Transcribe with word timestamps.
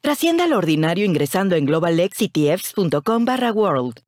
Trascienda 0.00 0.46
lo 0.46 0.58
ordinario 0.58 1.04
ingresando 1.04 1.56
en 1.56 1.66
globalxetfs.com 1.66 3.24
barra 3.24 3.52
world. 3.52 4.00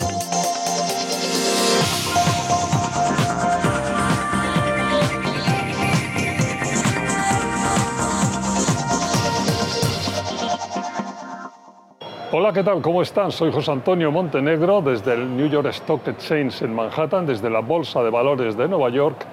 Hola, 12.30 12.52
¿qué 12.52 12.62
tal? 12.62 12.82
¿Cómo 12.82 13.02
están? 13.02 13.32
Soy 13.32 13.50
José 13.50 13.72
Antonio 13.72 14.12
Montenegro 14.12 14.82
desde 14.82 15.14
el 15.14 15.36
New 15.36 15.48
York 15.48 15.68
Stock 15.68 16.06
Exchange 16.06 16.62
en 16.62 16.74
Manhattan, 16.74 17.26
desde 17.26 17.48
la 17.48 17.60
Bolsa 17.60 18.02
de 18.02 18.10
Valores 18.10 18.56
de 18.56 18.68
Nueva 18.68 18.90
York 18.90 19.26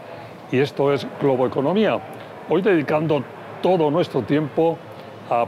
y 0.52 0.60
esto 0.60 0.94
es 0.94 1.06
Globo 1.22 1.46
Economía. 1.46 2.00
Hoy 2.50 2.62
dedicando 2.62 3.22
todo 3.62 3.92
nuestro 3.92 4.22
tiempo 4.22 4.78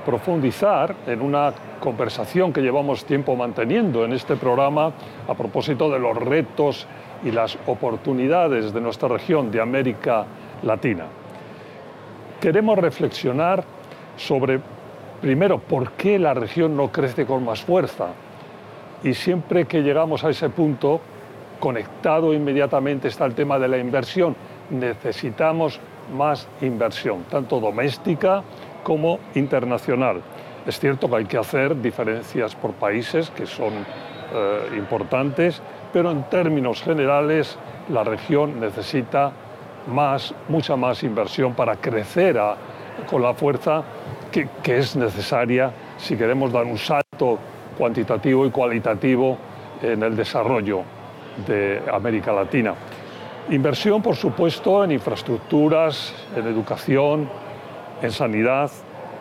profundizar 0.04 0.96
en 1.06 1.22
una 1.22 1.54
conversación 1.80 2.52
que 2.52 2.62
llevamos 2.62 3.06
tiempo 3.06 3.36
manteniendo 3.36 4.04
en 4.06 4.14
este 4.14 4.36
programa 4.36 4.92
a 5.28 5.34
propósito 5.36 5.90
de 5.92 6.00
los 6.00 6.18
retos 6.18 6.88
y 7.24 7.32
las 7.32 7.58
oportunidades 7.68 8.74
de 8.74 8.82
nuestra 8.82 9.08
región 9.08 9.52
de 9.52 9.62
América 9.62 10.26
Latina. 10.64 11.06
Queremos 12.42 12.78
reflexionar 12.78 13.64
sobre, 14.16 14.60
primero, 15.22 15.60
por 15.60 15.92
qué 15.92 16.18
la 16.18 16.34
región 16.34 16.76
no 16.76 16.92
crece 16.92 17.26
con 17.26 17.46
más 17.46 17.62
fuerza. 17.62 18.08
Y 19.04 19.14
siempre 19.14 19.66
que 19.66 19.82
llegamos 19.82 20.24
a 20.24 20.30
ese 20.30 20.50
punto, 20.50 21.02
conectado 21.60 22.34
inmediatamente 22.34 23.08
está 23.08 23.26
el 23.26 23.36
tema 23.36 23.60
de 23.60 23.68
la 23.68 23.78
inversión. 23.78 24.36
Necesitamos 24.72 25.80
más 26.16 26.48
inversión, 26.62 27.24
tanto 27.30 27.60
doméstica 27.60 28.44
como 28.84 29.20
internacional. 29.36 30.22
Es 30.66 30.80
cierto 30.80 31.10
que 31.10 31.16
hay 31.16 31.26
que 31.26 31.38
hacer 31.38 31.82
diferencias 31.82 32.56
por 32.56 32.74
países 32.74 33.30
que 33.30 33.46
son 33.46 33.74
eh, 33.74 34.78
importantes, 34.78 35.62
pero 35.94 36.12
en 36.12 36.24
términos 36.24 36.82
generales 36.82 37.58
la 37.90 38.04
región 38.04 38.60
necesita 38.60 39.32
más, 39.88 40.34
mucha 40.50 40.76
más 40.76 41.04
inversión 41.04 41.54
para 41.54 41.78
crecer 41.78 42.38
con 43.10 43.22
la 43.22 43.34
fuerza 43.34 43.84
que, 44.32 44.50
que 44.62 44.78
es 44.78 44.96
necesaria 44.96 45.72
si 45.98 46.18
queremos 46.18 46.52
dar 46.52 46.66
un 46.66 46.78
salto 46.78 47.40
cuantitativo 47.78 48.46
y 48.46 48.50
cualitativo 48.50 49.38
en 49.82 50.04
el 50.04 50.16
desarrollo 50.16 50.82
de 51.46 51.82
América 51.92 52.34
Latina. 52.34 52.74
Inversión, 53.50 54.02
por 54.02 54.16
supuesto, 54.16 54.84
en 54.84 54.92
infraestructuras, 54.92 56.14
en 56.36 56.48
educación, 56.48 57.30
en 58.02 58.12
sanidad. 58.12 58.72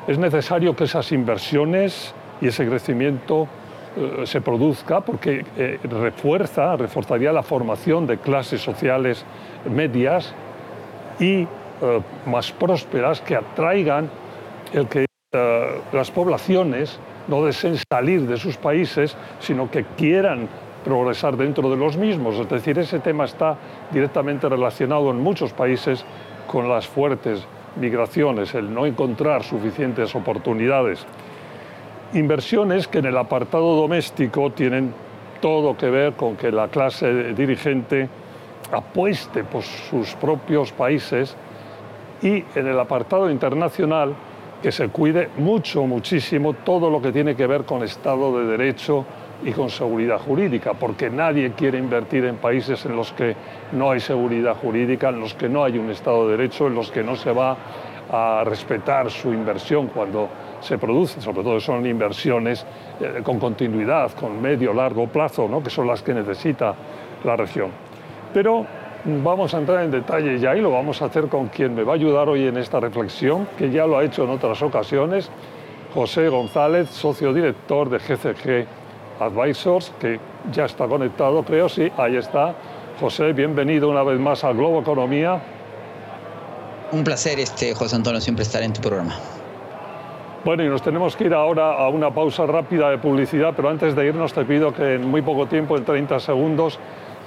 Es 0.06 0.18
necesario 0.18 0.74
que 0.76 0.84
esas 0.84 1.10
inversiones 1.12 2.14
y 2.40 2.48
ese 2.48 2.66
crecimiento 2.66 3.48
eh, 3.96 4.26
se 4.26 4.40
produzca 4.40 5.00
porque 5.00 5.44
eh, 5.56 5.78
refuerza, 5.82 6.76
reforzaría 6.76 7.32
la 7.32 7.42
formación 7.42 8.06
de 8.06 8.18
clases 8.18 8.60
sociales 8.60 9.24
medias 9.70 10.34
y 11.18 11.42
eh, 11.42 11.48
más 12.26 12.52
prósperas 12.52 13.20
que 13.20 13.36
atraigan 13.36 14.10
el 14.72 14.86
que 14.88 15.06
las 15.92 16.10
poblaciones 16.10 16.98
no 17.28 17.44
deseen 17.44 17.76
salir 17.90 18.22
de 18.26 18.38
sus 18.38 18.56
países, 18.56 19.14
sino 19.38 19.70
que 19.70 19.84
quieran 19.96 20.48
progresar 20.82 21.36
dentro 21.36 21.68
de 21.68 21.76
los 21.76 21.96
mismos. 21.96 22.36
Es 22.36 22.48
decir, 22.48 22.78
ese 22.78 23.00
tema 23.00 23.24
está 23.24 23.56
directamente 23.92 24.48
relacionado 24.48 25.10
en 25.10 25.20
muchos 25.20 25.52
países 25.52 26.06
con 26.46 26.68
las 26.68 26.86
fuertes 26.86 27.46
migraciones, 27.76 28.54
el 28.54 28.72
no 28.72 28.86
encontrar 28.86 29.42
suficientes 29.42 30.14
oportunidades. 30.14 31.04
Inversiones 32.14 32.88
que 32.88 32.98
en 32.98 33.06
el 33.06 33.16
apartado 33.16 33.76
doméstico 33.76 34.50
tienen 34.50 34.92
todo 35.40 35.76
que 35.76 35.90
ver 35.90 36.14
con 36.14 36.36
que 36.36 36.50
la 36.50 36.68
clase 36.68 37.34
dirigente 37.34 38.08
apueste 38.72 39.44
por 39.44 39.62
sus 39.62 40.14
propios 40.14 40.72
países 40.72 41.36
y 42.22 42.44
en 42.54 42.66
el 42.66 42.78
apartado 42.78 43.30
internacional 43.30 44.14
que 44.62 44.72
se 44.72 44.88
cuide 44.88 45.28
mucho, 45.36 45.84
muchísimo 45.84 46.54
todo 46.54 46.90
lo 46.90 47.00
que 47.02 47.12
tiene 47.12 47.36
que 47.36 47.46
ver 47.46 47.64
con 47.64 47.82
Estado 47.82 48.38
de 48.38 48.46
Derecho, 48.46 49.04
y 49.44 49.52
con 49.52 49.70
seguridad 49.70 50.18
jurídica, 50.18 50.74
porque 50.74 51.10
nadie 51.10 51.52
quiere 51.52 51.78
invertir 51.78 52.24
en 52.24 52.36
países 52.36 52.84
en 52.86 52.96
los 52.96 53.12
que 53.12 53.36
no 53.72 53.90
hay 53.90 54.00
seguridad 54.00 54.56
jurídica, 54.56 55.10
en 55.10 55.20
los 55.20 55.34
que 55.34 55.48
no 55.48 55.64
hay 55.64 55.78
un 55.78 55.90
Estado 55.90 56.26
de 56.28 56.36
Derecho, 56.36 56.66
en 56.66 56.74
los 56.74 56.90
que 56.90 57.02
no 57.02 57.16
se 57.16 57.32
va 57.32 57.56
a 58.10 58.44
respetar 58.44 59.10
su 59.10 59.32
inversión 59.32 59.88
cuando 59.88 60.28
se 60.60 60.78
produce, 60.78 61.20
sobre 61.20 61.42
todo 61.42 61.60
son 61.60 61.84
inversiones 61.86 62.64
eh, 63.00 63.20
con 63.22 63.38
continuidad, 63.38 64.12
con 64.12 64.40
medio, 64.40 64.72
largo 64.72 65.06
plazo, 65.08 65.48
¿no? 65.48 65.62
que 65.62 65.70
son 65.70 65.86
las 65.86 66.02
que 66.02 66.14
necesita 66.14 66.74
la 67.24 67.36
región. 67.36 67.70
Pero 68.32 68.64
vamos 69.04 69.54
a 69.54 69.58
entrar 69.58 69.84
en 69.84 69.90
detalle 69.90 70.38
ya 70.38 70.56
y 70.56 70.60
lo 70.60 70.70
vamos 70.70 71.02
a 71.02 71.06
hacer 71.06 71.28
con 71.28 71.48
quien 71.48 71.74
me 71.74 71.82
va 71.82 71.92
a 71.92 71.94
ayudar 71.96 72.28
hoy 72.28 72.46
en 72.46 72.56
esta 72.56 72.80
reflexión, 72.80 73.48
que 73.58 73.70
ya 73.70 73.86
lo 73.86 73.98
ha 73.98 74.04
hecho 74.04 74.24
en 74.24 74.30
otras 74.30 74.62
ocasiones, 74.62 75.30
José 75.94 76.28
González, 76.28 76.90
socio 76.90 77.32
director 77.32 77.88
de 77.88 77.98
GCG 77.98 78.85
Advisors, 79.20 79.92
que 80.00 80.18
ya 80.52 80.64
está 80.64 80.86
conectado, 80.86 81.42
creo, 81.42 81.68
sí, 81.68 81.90
ahí 81.96 82.16
está. 82.16 82.54
José, 83.00 83.32
bienvenido 83.32 83.88
una 83.90 84.02
vez 84.02 84.18
más 84.18 84.44
a 84.44 84.52
Globo 84.52 84.80
Economía. 84.80 85.40
Un 86.92 87.04
placer, 87.04 87.38
este, 87.38 87.74
José 87.74 87.96
Antonio, 87.96 88.20
siempre 88.20 88.42
estar 88.42 88.62
en 88.62 88.72
tu 88.72 88.80
programa. 88.80 89.14
Bueno, 90.44 90.64
y 90.64 90.68
nos 90.68 90.80
tenemos 90.80 91.16
que 91.16 91.24
ir 91.24 91.34
ahora 91.34 91.72
a 91.72 91.88
una 91.88 92.14
pausa 92.14 92.46
rápida 92.46 92.90
de 92.90 92.98
publicidad, 92.98 93.52
pero 93.56 93.68
antes 93.68 93.96
de 93.96 94.06
irnos 94.06 94.32
te 94.32 94.44
pido 94.44 94.72
que 94.72 94.94
en 94.94 95.08
muy 95.08 95.20
poco 95.20 95.46
tiempo, 95.46 95.76
en 95.76 95.84
30 95.84 96.20
segundos, 96.20 96.78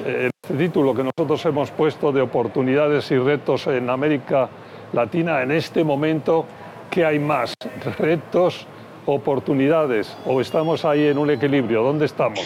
eh, 0.06 0.30
este 0.42 0.58
título 0.58 0.96
que 0.96 1.04
nosotros 1.04 1.46
hemos 1.46 1.70
puesto 1.72 2.14
de 2.14 2.22
oportunidades 2.22 3.12
y 3.12 3.18
retos 3.18 3.68
en 3.68 3.90
América 3.90 4.50
Latina, 4.94 5.42
en 5.42 5.52
este 5.52 5.84
momento, 5.84 6.46
¿qué 6.90 7.06
hay 7.06 7.20
más? 7.20 7.54
¿Retos 8.00 8.66
oportunidades 9.06 10.16
o 10.26 10.42
estamos 10.42 10.86
ahí 10.86 11.08
en 11.08 11.18
un 11.18 11.30
equilibrio? 11.30 11.84
¿Dónde 11.84 12.06
estamos? 12.06 12.46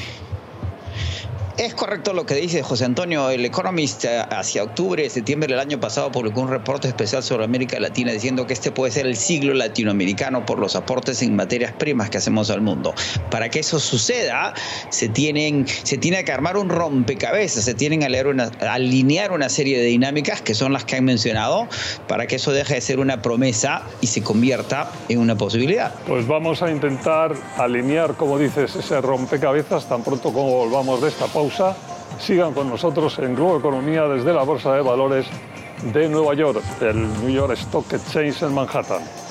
Es 1.64 1.76
correcto 1.76 2.12
lo 2.12 2.26
que 2.26 2.36
dice 2.36 2.62
José 2.62 2.84
Antonio. 2.84 3.30
El 3.30 3.46
Economist 3.46 4.04
eh, 4.04 4.20
hacia 4.20 4.64
octubre, 4.64 5.10
septiembre 5.10 5.48
del 5.48 5.62
año 5.62 5.80
pasado 5.80 6.12
publicó 6.12 6.42
un 6.42 6.50
reporte 6.50 6.90
especial 6.90 7.24
sobre 7.24 7.46
América 7.46 7.80
Latina 7.80 8.12
diciendo 8.12 8.46
que 8.46 8.52
este 8.52 8.70
puede 8.70 8.92
ser 8.92 9.08
el 9.08 9.16
siglo 9.16 9.54
latinoamericano 9.54 10.46
por 10.46 10.60
los 10.60 10.76
aportes 10.76 11.22
en 11.22 11.38
materias 11.38 11.72
primas 11.72 12.10
que 12.10 12.18
hacemos 12.18 12.50
al 12.50 12.60
mundo. 12.60 12.94
Para 13.32 13.48
que 13.48 13.60
eso 13.60 13.80
suceda, 13.80 14.54
se, 14.90 15.08
tienen, 15.08 15.66
se 15.66 15.98
tiene 15.98 16.26
que 16.26 16.34
armar 16.34 16.58
un 16.58 16.68
rompecabezas, 16.68 17.64
se 17.64 17.74
tienen 17.74 18.02
que 18.02 18.24
una, 18.28 18.52
alinear 18.70 19.32
una 19.32 19.48
serie 19.48 19.80
de 19.80 19.86
dinámicas 19.86 20.42
que 20.42 20.56
son 20.56 20.74
las 20.74 20.84
que 20.84 20.98
han 20.98 21.06
mencionado 21.06 21.70
para 22.10 22.28
que 22.28 22.36
eso 22.36 22.52
deje 22.52 22.74
de 22.74 22.82
ser 22.82 23.00
una 23.00 23.22
promesa 23.22 23.84
y 24.02 24.08
se 24.08 24.22
convierta 24.22 24.92
en 25.08 25.20
una 25.20 25.38
posibilidad. 25.38 25.94
Pues 26.08 26.28
vamos 26.28 26.62
a 26.62 26.70
intentar 26.70 27.34
alinear, 27.58 28.16
como 28.16 28.38
dices, 28.38 28.76
ese 28.76 29.00
rompecabezas 29.00 29.88
tan 29.88 30.04
pronto 30.04 30.34
como 30.34 30.52
volvamos 30.58 31.02
de 31.02 31.08
esta 31.08 31.28
pausa 31.28 31.53
Sigan 32.20 32.54
con 32.54 32.70
nosotros 32.70 33.20
en 33.20 33.36
Globo 33.36 33.58
Economía 33.60 34.04
desde 34.04 34.34
la 34.34 34.44
Bolsa 34.44 34.74
de 34.74 34.82
Valores 34.82 35.28
de 35.94 36.10
Nueva 36.10 36.34
York, 36.34 36.64
el 36.82 37.08
New 37.20 37.30
York 37.30 37.54
Stock 37.54 37.94
Exchange 37.94 38.44
en 38.44 38.56
Manhattan. 38.56 39.23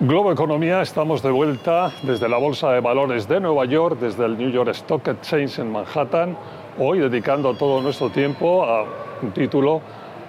Globo 0.00 0.32
Economía, 0.32 0.82
estamos 0.82 1.22
de 1.22 1.30
vuelta 1.30 1.92
desde 2.02 2.28
la 2.28 2.36
Bolsa 2.36 2.72
de 2.72 2.80
Valores 2.80 3.28
de 3.28 3.38
Nueva 3.38 3.64
York, 3.64 4.00
desde 4.00 4.24
el 4.24 4.36
New 4.36 4.50
York 4.50 4.70
Stock 4.70 5.06
Exchange 5.06 5.60
en 5.60 5.70
Manhattan, 5.70 6.36
hoy 6.80 6.98
dedicando 6.98 7.54
todo 7.54 7.80
nuestro 7.80 8.10
tiempo 8.10 8.64
a 8.64 8.84
un 9.22 9.30
título, 9.30 9.80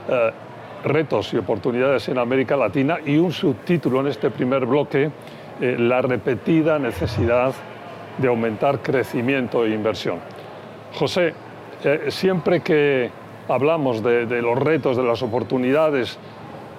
eh, 0.07 0.31
Retos 0.83 1.33
y 1.33 1.37
oportunidades 1.37 2.07
en 2.09 2.19
América 2.19 2.55
Latina, 2.55 2.99
y 3.03 3.17
un 3.17 3.31
subtítulo 3.31 4.01
en 4.01 4.07
este 4.07 4.29
primer 4.29 4.67
bloque, 4.67 5.09
eh, 5.59 5.75
La 5.79 5.99
repetida 5.99 6.77
necesidad 6.77 7.51
de 8.19 8.27
aumentar 8.27 8.83
crecimiento 8.83 9.65
e 9.65 9.71
inversión. 9.71 10.19
José, 10.93 11.33
eh, 11.83 12.05
siempre 12.09 12.61
que 12.61 13.09
hablamos 13.47 14.03
de, 14.03 14.27
de 14.27 14.43
los 14.43 14.59
retos, 14.59 14.95
de 14.95 15.03
las 15.03 15.23
oportunidades, 15.23 16.19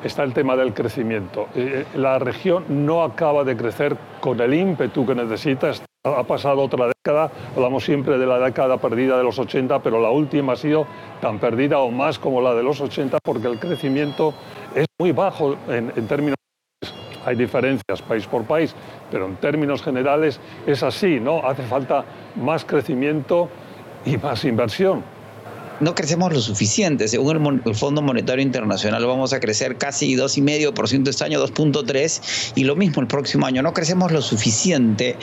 está 0.03 0.23
el 0.23 0.33
tema 0.33 0.57
del 0.57 0.75
crecimiento. 0.75 1.49
Eh, 1.55 1.85
la 1.95 2.19
región 2.19 2.65
no 2.69 3.03
acaba 3.03 3.45
de 3.45 3.57
crecer 3.57 3.97
con 4.21 4.41
el 4.41 4.55
ímpetu 4.55 5.07
que 5.07 5.15
necesita. 5.15 5.73
Ha 6.05 6.23
pasado 6.23 6.63
otra 6.63 6.87
década, 6.87 7.31
hablamos 7.57 7.85
siempre 7.85 8.17
de 8.17 8.27
la 8.27 8.39
década 8.39 8.77
perdida 8.79 9.19
de 9.19 9.25
los 9.25 9.39
80, 9.39 9.83
pero 9.83 10.01
la 10.01 10.11
última 10.11 10.53
ha 10.53 10.57
sido 10.57 10.87
tan 11.21 11.39
perdida 11.39 11.81
o 11.81 11.91
más 11.91 12.19
como 12.19 12.41
la 12.41 12.55
de 12.55 12.63
los 12.63 12.81
80 12.81 13.19
porque 13.25 13.49
el 13.49 13.59
crecimiento 13.59 14.33
es 14.75 14.87
muy 15.01 15.11
bajo 15.11 15.57
en, 15.69 15.93
en 15.97 16.07
términos 16.07 16.37
hay 17.25 17.35
diferencias 17.35 18.03
país 18.03 18.25
por 18.25 18.45
país, 18.45 18.73
pero 19.11 19.27
en 19.27 19.35
términos 19.37 19.83
generales 19.83 20.39
es 20.65 20.85
así, 20.85 21.19
¿no? 21.19 21.45
Hace 21.45 21.65
falta 21.65 22.05
más 22.37 22.65
crecimiento 22.65 23.49
y 24.05 24.17
más 24.17 24.45
inversión 24.45 25.16
no 25.81 25.95
crecemos 25.95 26.33
lo 26.33 26.41
suficiente. 26.41 27.09
Según 27.09 27.63
el, 27.65 27.75
Fondo 27.75 28.03
Monetario 28.03 28.43
Internacional 28.43 29.05
vamos 29.07 29.33
a 29.33 29.41
crecer 29.41 29.77
casi 29.77 30.15
2,5% 30.17 31.09
este 31.09 31.25
año, 31.25 31.45
2,3%, 31.45 32.53
y 32.55 32.65
lo 32.65 32.77
mismo 32.77 33.03
el 33.03 33.09
próximo 33.09 33.47
año. 33.47 33.63
No 33.63 33.73
crecemos 33.73 34.13
lo 34.13 34.23
suficiente 34.23 35.17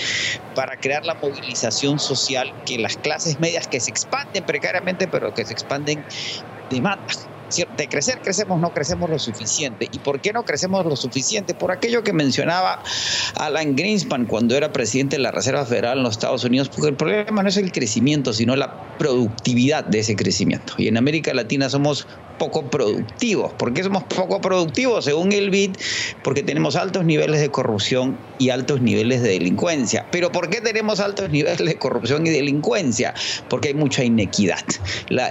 para 0.55 0.77
crear 0.77 1.05
la 1.05 1.15
movilización 1.15 1.99
social 1.99 2.53
que 2.65 2.77
las 2.77 2.97
clases 2.97 3.39
medias 3.39 3.67
que 3.67 3.79
se 3.79 3.89
expanden 3.89 4.43
precariamente, 4.45 5.07
pero 5.07 5.33
que 5.33 5.45
se 5.45 5.53
expanden 5.53 6.03
demandan 6.69 7.32
de 7.55 7.87
crecer 7.87 8.19
crecemos, 8.21 8.59
no 8.59 8.73
crecemos 8.73 9.09
lo 9.09 9.19
suficiente. 9.19 9.87
¿Y 9.91 9.99
por 9.99 10.19
qué 10.21 10.33
no 10.33 10.43
crecemos 10.43 10.85
lo 10.85 10.95
suficiente? 10.95 11.53
Por 11.53 11.71
aquello 11.71 12.03
que 12.03 12.13
mencionaba 12.13 12.83
Alan 13.35 13.75
Greenspan 13.75 14.25
cuando 14.25 14.55
era 14.55 14.71
presidente 14.71 15.17
de 15.17 15.21
la 15.21 15.31
Reserva 15.31 15.65
Federal 15.65 15.97
en 15.97 16.03
los 16.03 16.13
Estados 16.13 16.43
Unidos, 16.43 16.69
porque 16.69 16.89
el 16.89 16.95
problema 16.95 17.43
no 17.43 17.49
es 17.49 17.57
el 17.57 17.71
crecimiento, 17.71 18.33
sino 18.33 18.55
la 18.55 18.97
productividad 18.97 19.83
de 19.83 19.99
ese 19.99 20.15
crecimiento. 20.15 20.73
Y 20.77 20.87
en 20.87 20.97
América 20.97 21.33
Latina 21.33 21.69
somos 21.69 22.07
poco 22.37 22.69
productivos. 22.69 23.53
¿Por 23.53 23.73
qué 23.73 23.83
somos 23.83 24.03
poco 24.03 24.41
productivos? 24.41 25.05
Según 25.05 25.31
el 25.31 25.49
BID, 25.49 25.71
porque 26.23 26.43
tenemos 26.43 26.75
altos 26.75 27.05
niveles 27.05 27.39
de 27.39 27.49
corrupción 27.49 28.17
y 28.39 28.49
altos 28.49 28.81
niveles 28.81 29.21
de 29.21 29.29
delincuencia. 29.29 30.07
¿Pero 30.11 30.31
por 30.31 30.49
qué 30.49 30.61
tenemos 30.61 30.99
altos 30.99 31.29
niveles 31.29 31.57
de 31.65 31.77
corrupción 31.77 32.25
y 32.27 32.29
delincuencia? 32.29 33.13
Porque 33.49 33.69
hay 33.69 33.73
mucha 33.73 34.03
inequidad. 34.03 34.63
La, 35.09 35.29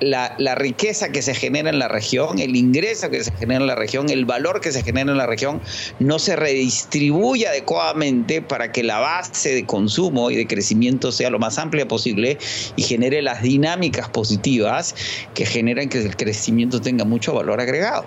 la, 0.00 0.36
la, 0.38 0.54
riqueza 0.54 1.10
que 1.10 1.22
se 1.22 1.34
genera 1.34 1.57
en 1.66 1.78
la 1.78 1.88
región, 1.88 2.38
el 2.38 2.56
ingreso 2.56 3.10
que 3.10 3.22
se 3.24 3.32
genera 3.32 3.60
en 3.60 3.66
la 3.66 3.74
región, 3.74 4.08
el 4.10 4.24
valor 4.24 4.60
que 4.60 4.72
se 4.72 4.82
genera 4.82 5.10
en 5.10 5.18
la 5.18 5.26
región, 5.26 5.60
no 5.98 6.18
se 6.18 6.36
redistribuye 6.36 7.48
adecuadamente 7.48 8.42
para 8.42 8.72
que 8.72 8.82
la 8.82 8.98
base 8.98 9.54
de 9.54 9.66
consumo 9.66 10.30
y 10.30 10.36
de 10.36 10.46
crecimiento 10.46 11.12
sea 11.12 11.30
lo 11.30 11.38
más 11.38 11.58
amplia 11.58 11.88
posible 11.88 12.38
y 12.76 12.82
genere 12.82 13.22
las 13.22 13.42
dinámicas 13.42 14.08
positivas 14.08 14.94
que 15.34 15.46
generan 15.46 15.88
que 15.88 15.98
el 15.98 16.16
crecimiento 16.16 16.80
tenga 16.80 17.04
mucho 17.04 17.34
valor 17.34 17.60
agregado. 17.60 18.04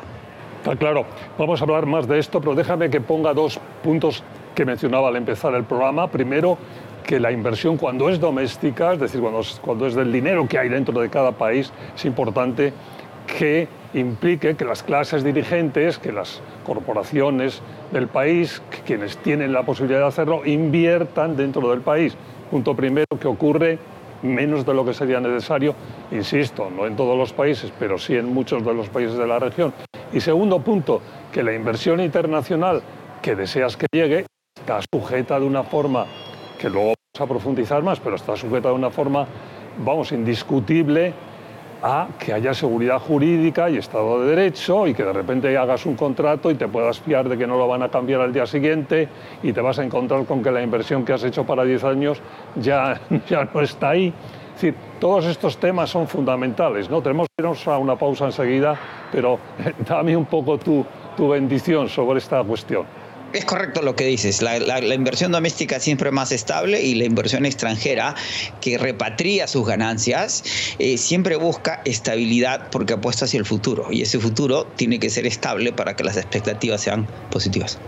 Está 0.58 0.76
claro. 0.76 1.06
Vamos 1.40 1.60
a 1.60 1.64
hablar 1.64 1.88
más 1.88 2.08
de 2.08 2.20
esto, 2.20 2.40
pero 2.40 2.54
déjame 2.54 2.90
que 2.90 3.02
ponga 3.02 3.34
dos 3.34 3.60
puntos 3.84 4.24
que 4.54 4.64
mencionaba 4.64 5.08
al 5.08 5.16
empezar 5.16 5.56
el 5.56 5.64
programa. 5.64 6.12
Primero, 6.12 6.58
que 7.04 7.20
la 7.20 7.32
inversión 7.32 7.78
cuando 7.78 8.10
es 8.10 8.20
doméstica, 8.20 8.94
es 8.94 9.00
decir, 9.00 9.22
cuando 9.22 9.40
es, 9.40 9.60
cuando 9.62 9.88
es 9.88 9.96
del 9.96 10.12
dinero 10.12 10.48
que 10.48 10.58
hay 10.58 10.70
dentro 10.70 11.00
de 11.02 11.10
cada 11.10 11.32
país, 11.32 11.72
es 11.96 12.06
importante 12.06 12.74
que 13.26 13.68
implique 13.94 14.56
que 14.56 14.66
las 14.66 14.84
clases 14.84 15.24
dirigentes, 15.24 15.98
que 15.98 16.12
las 16.12 16.42
corporaciones 16.66 17.62
del 17.92 18.08
país, 18.08 18.62
quienes 18.86 19.18
tienen 19.18 19.54
la 19.54 19.64
posibilidad 19.64 20.00
de 20.02 20.08
hacerlo, 20.08 20.46
inviertan 20.46 21.36
dentro 21.36 21.70
del 21.70 21.82
país. 21.82 22.16
Punto 22.50 22.76
primero 22.76 23.08
que 23.20 23.28
ocurre 23.28 23.80
menos 24.24 24.66
de 24.66 24.74
lo 24.74 24.86
que 24.86 24.94
sería 24.94 25.20
necesario, 25.20 25.74
insisto, 26.12 26.70
no 26.70 26.86
en 26.86 26.96
todos 26.96 27.18
los 27.18 27.34
países, 27.34 27.72
pero 27.78 27.98
sí 27.98 28.16
en 28.16 28.32
muchos 28.34 28.64
de 28.64 28.74
los 28.74 28.90
países 28.90 29.18
de 29.18 29.28
la 29.28 29.40
región. 29.40 29.74
Y 30.14 30.20
segundo 30.20 30.60
punto, 30.60 31.02
que 31.32 31.44
la 31.44 31.54
inversión 31.54 32.00
internacional 32.02 32.82
que 33.22 33.36
deseas 33.36 33.78
que 33.78 33.88
llegue 33.92 34.26
está 34.56 34.80
sujeta 34.94 35.40
de 35.40 35.46
una 35.46 35.64
forma, 35.64 36.06
que 36.60 36.70
luego 36.70 36.94
vamos 37.14 37.30
a 37.30 37.34
profundizar 37.34 37.82
más, 37.82 38.00
pero 38.00 38.16
está 38.16 38.36
sujeta 38.36 38.70
de 38.70 38.76
una 38.76 38.90
forma, 38.90 39.26
vamos, 39.84 40.12
indiscutible 40.12 41.14
a 41.84 42.08
que 42.20 42.34
haya 42.34 42.54
seguridad 42.54 43.00
jurídica 43.00 43.70
y 43.70 43.78
Estado 43.78 44.22
de 44.22 44.36
Derecho 44.36 44.88
y 44.88 44.94
que 44.94 45.04
de 45.04 45.14
repente 45.14 45.58
hagas 45.58 45.86
un 45.86 45.96
contrato 45.96 46.52
y 46.52 46.56
te 46.56 46.68
puedas 46.68 47.00
fiar 47.00 47.28
de 47.28 47.38
que 47.38 47.48
no 47.48 47.58
lo 47.58 47.68
van 47.68 47.84
a 47.84 47.90
cambiar 47.90 48.22
al 48.22 48.34
día 48.34 48.46
siguiente 48.46 49.10
y 49.42 49.52
te 49.54 49.62
vas 49.62 49.80
a 49.80 49.84
encontrar 49.84 50.26
con 50.26 50.44
que 50.44 50.52
la 50.52 50.62
inversión 50.62 51.04
que 51.04 51.14
has 51.14 51.24
hecho 51.24 51.46
para 51.46 51.64
10 51.64 51.84
años 51.84 52.22
ya, 52.56 53.00
ya 53.30 53.50
no 53.54 53.62
está 53.62 53.90
ahí. 53.90 54.14
Es 54.56 54.62
decir, 54.62 54.76
todos 55.00 55.26
estos 55.26 55.58
temas 55.58 55.90
son 55.90 56.08
fundamentales. 56.08 56.90
¿no? 56.90 57.02
Tenemos 57.02 57.28
que 57.28 57.42
irnos 57.42 57.68
a 57.68 57.78
una 57.78 57.96
pausa 57.96 58.26
enseguida, 58.26 58.78
pero 59.12 59.40
dame 59.88 60.16
un 60.16 60.26
poco 60.26 60.58
tu, 60.58 60.86
tu 61.18 61.30
bendición 61.30 61.90
sobre 61.90 62.20
esta 62.20 62.44
cuestión. 62.44 63.01
Es 63.34 63.46
correcto 63.46 63.82
lo 63.82 63.96
que 63.96 64.06
dices. 64.06 64.42
La, 64.42 64.80
inversión 64.94 65.32
doméstica 65.32 65.80
siempre 65.80 66.10
es 66.10 66.14
más 66.14 66.32
estable 66.32 66.82
y 66.82 66.96
la 66.96 67.06
inversión 67.06 67.46
extranjera 67.46 68.16
que 68.60 68.78
repatria 68.78 69.48
sus 69.48 69.66
ganancias 69.66 70.44
eh, 70.80 70.98
siempre 70.98 71.38
busca 71.38 71.82
estabilidad 71.86 72.70
porque 72.72 72.94
apuesta 72.94 73.26
hacia 73.26 73.40
el 73.40 73.46
futuro. 73.46 73.88
Y 73.90 74.02
ese 74.02 74.20
futuro 74.20 74.66
tiene 74.76 75.00
que 75.00 75.10
ser 75.10 75.26
estable 75.26 75.72
para 75.72 75.96
que 75.96 76.04
las 76.04 76.18
expectativas 76.18 76.82
sean 76.82 77.08
positivas. 77.30 77.80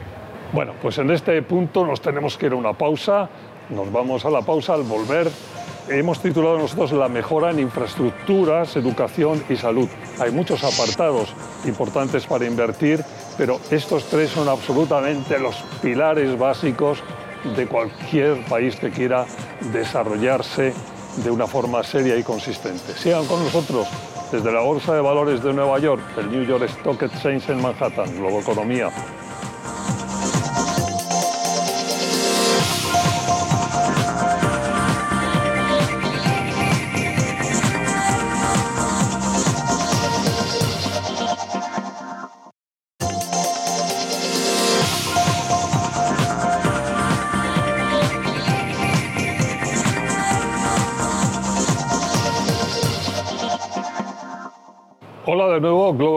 Bueno, 0.53 0.73
pues 0.81 0.97
en 0.99 1.11
este 1.11 1.41
punto 1.41 1.85
nos 1.85 2.01
tenemos 2.01 2.37
que 2.37 2.45
ir 2.45 2.53
a 2.53 2.55
una 2.55 2.73
pausa. 2.73 3.29
Nos 3.69 3.91
vamos 3.91 4.23
a 4.23 4.29
la 4.29 4.41
pausa 4.41 4.75
al 4.75 4.83
volver 4.83 5.29
hemos 5.89 6.19
titulado 6.19 6.57
nosotros 6.57 6.91
La 6.93 7.09
mejora 7.09 7.51
en 7.51 7.59
infraestructuras, 7.59 8.75
educación 8.75 9.43
y 9.49 9.55
salud. 9.55 9.87
Hay 10.19 10.31
muchos 10.31 10.63
apartados 10.63 11.33
importantes 11.65 12.25
para 12.25 12.45
invertir, 12.45 13.03
pero 13.37 13.59
estos 13.71 14.05
tres 14.05 14.31
son 14.31 14.47
absolutamente 14.47 15.39
los 15.39 15.55
pilares 15.81 16.37
básicos 16.37 17.03
de 17.55 17.67
cualquier 17.67 18.43
país 18.45 18.75
que 18.75 18.89
quiera 18.89 19.25
desarrollarse 19.73 20.73
de 21.17 21.31
una 21.31 21.47
forma 21.47 21.83
seria 21.83 22.17
y 22.17 22.23
consistente. 22.23 22.93
Sigan 22.93 23.25
con 23.25 23.43
nosotros 23.43 23.87
desde 24.31 24.51
la 24.51 24.61
Bolsa 24.61 24.95
de 24.95 25.01
Valores 25.01 25.43
de 25.43 25.53
Nueva 25.53 25.77
York, 25.79 26.01
el 26.17 26.31
New 26.31 26.43
York 26.43 26.63
Stock 26.63 27.01
Exchange 27.03 27.49
en 27.49 27.61
Manhattan, 27.61 28.17
Globo 28.17 28.41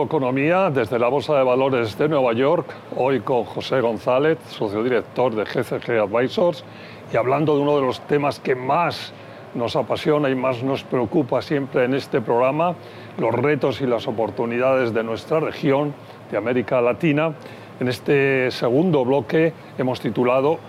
Economía, 0.03 0.69
desde 0.69 0.99
la 0.99 1.07
Bolsa 1.07 1.35
de 1.35 1.43
Valores 1.43 1.97
de 1.97 2.09
Nueva 2.09 2.33
York, 2.33 2.67
hoy 2.95 3.19
con 3.21 3.43
José 3.43 3.81
González, 3.81 4.37
socio 4.49 4.83
director 4.83 5.33
de 5.33 5.43
GCG 5.43 5.99
Advisors, 6.01 6.63
y 7.11 7.17
hablando 7.17 7.55
de 7.55 7.61
uno 7.61 7.75
de 7.75 7.81
los 7.81 8.01
temas 8.01 8.39
que 8.39 8.55
más 8.55 9.13
nos 9.55 9.75
apasiona 9.75 10.29
y 10.29 10.35
más 10.35 10.63
nos 10.63 10.83
preocupa 10.83 11.41
siempre 11.41 11.85
en 11.85 11.93
este 11.93 12.21
programa, 12.21 12.75
los 13.17 13.33
retos 13.33 13.81
y 13.81 13.87
las 13.87 14.07
oportunidades 14.07 14.93
de 14.93 15.03
nuestra 15.03 15.39
región, 15.39 15.93
de 16.31 16.37
América 16.37 16.81
Latina. 16.81 17.33
En 17.79 17.87
este 17.87 18.51
segundo 18.51 19.05
bloque 19.05 19.53
hemos 19.77 19.99
titulado 19.99 20.59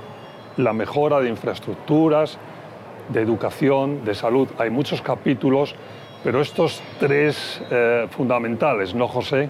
La 0.56 0.73
mejora 0.73 1.20
de 1.20 1.28
infraestructuras, 1.28 2.38
de 3.08 3.20
educación, 3.20 4.04
de 4.04 4.14
salud. 4.14 4.49
Hay 4.58 4.70
muchos 4.70 5.02
capítulos, 5.02 5.75
pero 6.25 6.40
estos 6.40 6.80
tres 6.98 7.60
eh, 7.70 8.06
fundamentales, 8.10 8.94
¿no, 8.94 9.08
José? 9.08 9.48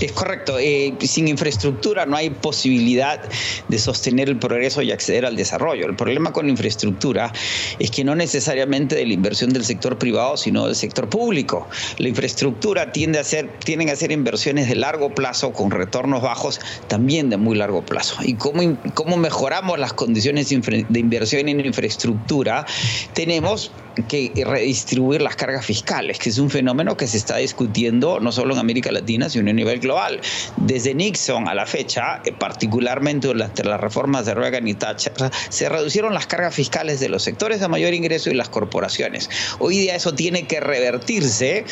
Es 0.00 0.12
correcto. 0.12 0.58
Eh, 0.58 0.94
sin 1.00 1.28
infraestructura 1.28 2.06
no 2.06 2.16
hay 2.16 2.30
posibilidad 2.30 3.20
de 3.68 3.78
sostener 3.78 4.28
el 4.28 4.38
progreso 4.38 4.82
y 4.82 4.90
acceder 4.90 5.24
al 5.24 5.36
desarrollo. 5.36 5.86
El 5.86 5.96
problema 5.96 6.32
con 6.32 6.46
la 6.46 6.50
infraestructura 6.50 7.32
es 7.78 7.90
que 7.90 8.04
no 8.04 8.14
necesariamente 8.14 8.94
de 8.96 9.06
la 9.06 9.12
inversión 9.12 9.52
del 9.52 9.64
sector 9.64 9.98
privado, 9.98 10.36
sino 10.36 10.66
del 10.66 10.74
sector 10.74 11.08
público. 11.08 11.68
La 11.98 12.08
infraestructura 12.08 12.92
tiende 12.92 13.18
a 13.18 13.24
ser, 13.24 13.50
tienden 13.64 13.90
a 13.90 13.96
ser 13.96 14.12
inversiones 14.12 14.68
de 14.68 14.76
largo 14.76 15.14
plazo 15.14 15.52
con 15.52 15.70
retornos 15.70 16.22
bajos, 16.22 16.60
también 16.88 17.30
de 17.30 17.36
muy 17.36 17.56
largo 17.56 17.82
plazo. 17.82 18.16
¿Y 18.22 18.34
cómo, 18.34 18.76
cómo 18.94 19.16
mejoramos 19.16 19.78
las 19.78 19.92
condiciones 19.92 20.48
de 20.48 20.98
inversión 20.98 21.48
en 21.48 21.64
infraestructura? 21.64 22.66
Tenemos 23.14 23.72
que 24.08 24.32
redistribuir 24.44 25.22
las 25.22 25.36
cargas 25.36 25.64
fiscales, 25.64 26.18
que 26.18 26.30
es 26.30 26.38
un 26.38 26.50
fenómeno 26.50 26.96
que 26.96 27.06
se 27.06 27.16
está 27.16 27.36
discutiendo 27.38 28.20
no 28.20 28.32
solo 28.32 28.54
en 28.54 28.60
América 28.60 28.92
Latina, 28.92 29.28
sino 29.28 29.50
a 29.50 29.52
nivel 29.52 29.80
global. 29.80 30.20
Desde 30.56 30.94
Nixon 30.94 31.48
a 31.48 31.54
la 31.54 31.66
fecha, 31.66 32.20
eh, 32.24 32.32
particularmente 32.32 33.28
durante 33.28 33.64
las 33.64 33.80
reformas 33.80 34.26
de 34.26 34.34
Reagan 34.34 34.68
y 34.68 34.74
Thatcher, 34.74 35.12
se 35.48 35.68
reducieron 35.68 36.14
las 36.14 36.26
cargas 36.26 36.54
fiscales 36.54 37.00
de 37.00 37.08
los 37.08 37.22
sectores 37.22 37.60
de 37.60 37.68
mayor 37.68 37.94
ingreso 37.94 38.30
y 38.30 38.34
las 38.34 38.48
corporaciones. 38.48 39.30
Hoy 39.58 39.78
día 39.78 39.96
eso 39.96 40.14
tiene 40.14 40.46
que 40.46 40.60
revertirse 40.60 41.64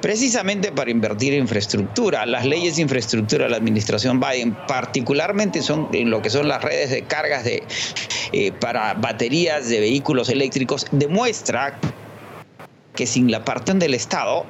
precisamente 0.00 0.72
para 0.72 0.90
invertir 0.90 1.34
en 1.34 1.40
infraestructura. 1.40 2.26
Las 2.26 2.44
leyes 2.44 2.76
de 2.76 2.82
infraestructura 2.82 3.44
de 3.44 3.50
la 3.50 3.56
administración 3.56 4.20
Biden, 4.20 4.56
particularmente 4.66 5.62
son 5.62 5.88
en 5.92 6.10
lo 6.10 6.22
que 6.22 6.30
son 6.30 6.48
las 6.48 6.62
redes 6.62 6.90
de 6.90 7.02
cargas 7.02 7.44
de, 7.44 7.62
eh, 8.32 8.52
para 8.52 8.94
baterías 8.94 9.68
de 9.68 9.80
vehículos 9.80 10.28
eléctricos, 10.28 10.86
demuestra 10.90 11.67
que 12.98 13.06
sin 13.06 13.30
la 13.30 13.44
parte 13.44 13.72
del 13.74 13.94
Estado 13.94 14.44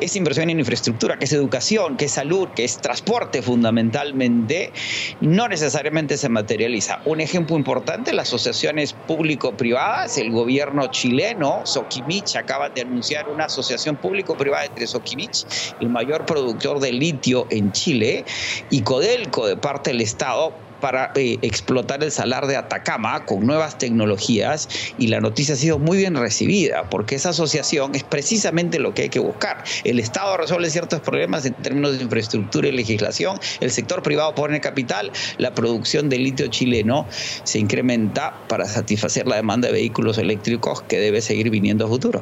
es 0.00 0.16
inversión 0.16 0.50
en 0.50 0.58
infraestructura, 0.58 1.16
que 1.16 1.26
es 1.26 1.32
educación, 1.32 1.96
que 1.96 2.06
es 2.06 2.12
salud, 2.12 2.48
que 2.56 2.64
es 2.64 2.78
transporte 2.78 3.40
fundamentalmente, 3.40 4.72
no 5.20 5.46
necesariamente 5.46 6.18
se 6.18 6.28
materializa. 6.28 7.00
Un 7.04 7.20
ejemplo 7.20 7.56
importante, 7.56 8.12
las 8.12 8.26
asociaciones 8.26 8.94
público-privadas, 8.94 10.18
el 10.18 10.32
gobierno 10.32 10.88
chileno, 10.88 11.62
Soquimich, 11.66 12.34
acaba 12.34 12.68
de 12.68 12.80
anunciar 12.80 13.28
una 13.28 13.44
asociación 13.44 13.96
público-privada 13.96 14.64
entre 14.64 14.88
Soquimich, 14.88 15.46
el 15.78 15.88
mayor 15.90 16.26
productor 16.26 16.80
de 16.80 16.90
litio 16.90 17.46
en 17.50 17.70
Chile, 17.70 18.24
y 18.70 18.82
Codelco 18.82 19.46
de 19.46 19.56
parte 19.56 19.90
del 19.90 20.00
Estado 20.00 20.64
para 20.84 21.12
eh, 21.14 21.38
explotar 21.40 22.04
el 22.04 22.10
salar 22.10 22.46
de 22.46 22.58
Atacama 22.58 23.24
con 23.24 23.46
nuevas 23.46 23.78
tecnologías 23.78 24.68
y 24.98 25.06
la 25.06 25.18
noticia 25.18 25.54
ha 25.54 25.56
sido 25.56 25.78
muy 25.78 25.96
bien 25.96 26.14
recibida 26.14 26.90
porque 26.90 27.14
esa 27.14 27.30
asociación 27.30 27.94
es 27.94 28.04
precisamente 28.04 28.78
lo 28.78 28.92
que 28.92 29.04
hay 29.04 29.08
que 29.08 29.18
buscar. 29.18 29.64
El 29.84 29.98
Estado 29.98 30.36
resuelve 30.36 30.68
ciertos 30.68 31.00
problemas 31.00 31.46
en 31.46 31.54
términos 31.54 31.96
de 31.96 32.04
infraestructura 32.04 32.68
y 32.68 32.72
legislación, 32.72 33.38
el 33.60 33.70
sector 33.70 34.02
privado 34.02 34.34
pone 34.34 34.60
capital, 34.60 35.10
la 35.38 35.54
producción 35.54 36.10
de 36.10 36.18
litio 36.18 36.48
chileno 36.48 37.06
se 37.08 37.58
incrementa 37.58 38.34
para 38.46 38.66
satisfacer 38.66 39.26
la 39.26 39.36
demanda 39.36 39.68
de 39.68 39.72
vehículos 39.72 40.18
eléctricos 40.18 40.82
que 40.82 40.98
debe 40.98 41.22
seguir 41.22 41.48
viniendo 41.48 41.86
a 41.86 41.88
futuro. 41.88 42.20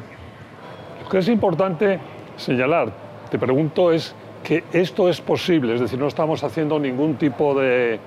Lo 1.03 1.09
que 1.09 1.17
es 1.17 1.27
importante 1.27 1.99
señalar, 2.37 2.93
te 3.29 3.37
pregunto, 3.37 3.91
es 3.91 4.15
que 4.41 4.63
esto 4.71 5.09
es 5.09 5.19
posible, 5.19 5.75
es 5.75 5.81
decir, 5.81 5.99
no 5.99 6.07
estamos 6.07 6.45
haciendo 6.45 6.79
ningún 6.79 7.15
tipo 7.17 7.59
de 7.59 7.99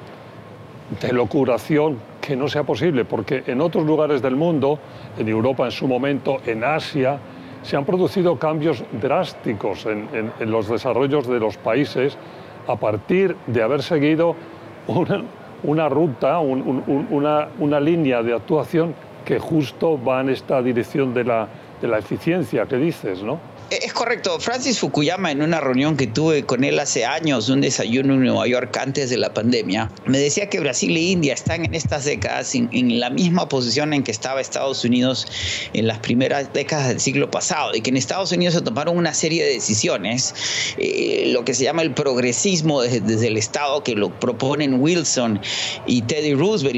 de 1.01 1.13
locuración 1.13 1.99
que 2.21 2.37
no 2.37 2.49
sea 2.49 2.65
posible, 2.65 3.05
porque 3.05 3.43
en 3.47 3.61
otros 3.61 3.85
lugares 3.85 4.23
del 4.23 4.37
mundo, 4.37 4.79
en 5.19 5.29
Europa 5.29 5.65
en 5.65 5.71
su 5.71 5.87
momento, 5.87 6.39
en 6.47 6.65
Asia, 6.65 7.19
se 7.63 7.77
han 7.77 7.85
producido 7.85 8.39
cambios 8.39 8.85
drásticos 9.01 9.87
en, 9.87 10.33
los 10.51 10.69
desarrollos 10.69 11.27
de 11.27 11.41
los 11.41 11.57
países 11.57 12.17
a 12.67 12.77
partir 12.77 13.37
de 13.47 13.63
haber 13.63 13.83
seguido 13.83 14.37
una, 15.65 15.89
ruta, 15.89 16.39
una, 16.39 17.49
una, 17.59 17.81
línea 17.81 18.23
de 18.23 18.35
actuación 18.35 18.95
que 19.25 19.41
justo 19.41 20.01
va 20.03 20.21
en 20.21 20.31
esta 20.31 20.63
dirección 20.63 21.13
de 21.13 21.25
la, 21.25 21.49
de 21.81 21.89
la 21.89 21.99
eficiencia 21.99 22.67
que 22.67 22.77
dices, 22.77 23.23
¿no? 23.23 23.41
Es 23.69 23.93
correcto. 23.93 24.39
Francis 24.39 24.79
Fukuyama, 24.79 25.33
en 25.33 25.43
una 25.43 25.61
reunión 25.61 25.97
que 25.97 26.07
tuve 26.07 26.45
con 26.45 26.63
él 26.63 26.79
hace 26.79 27.05
años, 27.05 27.49
un 27.49 27.61
desayuno 27.61 28.15
en 28.15 28.21
Nueva 28.21 28.47
York 28.47 28.77
antes 28.77 29.11
de 29.11 29.17
la 29.17 29.35
pandemia, 29.35 29.91
me 30.05 30.19
decía 30.19 30.49
que 30.49 30.61
Brasil 30.61 30.97
e 30.97 31.01
India 31.01 31.35
están 31.35 31.65
en 31.65 31.75
estas 31.75 32.05
décadas 32.05 32.55
en, 32.55 33.01
la 33.01 33.11
misma 33.11 33.49
posición 33.49 33.93
en 33.93 34.05
que 34.05 34.13
estaba 34.13 34.41
Estados 34.41 34.85
Unidos 34.85 35.27
en 35.73 35.89
las 35.89 35.99
primeras 35.99 36.53
décadas 36.53 36.87
del 36.87 37.01
siglo 37.01 37.29
pasado 37.29 37.75
y 37.75 37.81
que 37.81 37.91
en 37.91 37.97
Estados 37.97 38.31
Unidos 38.31 38.55
se 38.55 38.61
tomaron 38.61 38.97
una 38.97 39.13
serie 39.13 39.45
de 39.45 39.55
decisiones, 39.55 40.33
eh, 40.79 41.25
lo 41.33 41.45
que 41.45 41.53
se 41.53 41.65
llama 41.65 41.83
el 41.83 41.93
progresismo 41.93 42.83
desde, 42.83 43.27
el 43.27 43.37
Estado, 43.37 43.83
que 43.83 43.97
lo 43.97 44.11
proponen 44.21 44.81
Wilson 44.81 45.41
y 45.87 46.03
Teddy 46.03 46.35
Roosevelt 46.35 46.77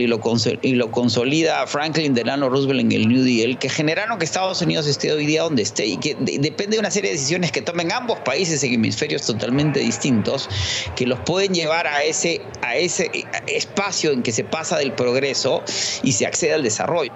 y 0.63 0.75
lo 0.75 0.91
consolida 0.91 1.67
Franklin 1.67 2.15
Delano 2.15 2.49
Roosevelt 2.49 2.81
en 2.81 2.93
el 2.93 3.09
New 3.09 3.25
Deal, 3.25 3.59
que 3.59 3.69
generaron 3.69 4.19
que 4.19 4.25
Estados 4.25 4.63
Unidos 4.63 4.87
esté 4.87 5.13
hoy 5.13 5.27
día 5.27 5.43
donde 5.43 5.61
esté 5.61 5.85
y 5.85 5.99
que 5.99 6.17
depende 6.19 6.78
una 6.79 6.91
serie 6.91 7.11
de 7.11 7.17
decisiones 7.17 7.53
que 7.53 7.63
tomen 7.63 7.93
ambos 7.93 8.19
países 8.21 8.63
en 8.65 8.75
hemisferios 8.75 9.27
totalmente 9.27 9.81
distintos 9.81 10.49
que 10.97 11.07
los 11.07 11.19
pueden 11.21 11.55
llevar 11.55 11.87
a 11.87 12.03
ese, 12.03 12.41
a 12.63 12.77
ese 12.77 13.11
espacio 13.47 14.13
en 14.13 14.23
que 14.23 14.33
se 14.33 14.45
pasa 14.45 14.79
del 14.79 14.93
progreso 14.93 15.63
y 16.03 16.13
se 16.13 16.27
accede 16.27 16.55
al 16.55 16.63
desarrollo. 16.63 17.13